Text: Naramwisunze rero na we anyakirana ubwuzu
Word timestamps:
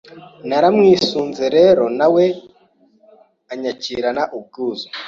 Naramwisunze 0.47 1.43
rero 1.57 1.83
na 1.99 2.07
we 2.13 2.25
anyakirana 3.53 4.23
ubwuzu 4.37 4.87